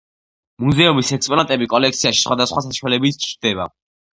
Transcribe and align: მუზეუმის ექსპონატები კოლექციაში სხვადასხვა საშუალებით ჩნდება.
მუზეუმის 0.63 1.11
ექსპონატები 1.17 1.69
კოლექციაში 1.75 2.25
სხვადასხვა 2.25 2.65
საშუალებით 2.69 3.21
ჩნდება. 3.27 3.71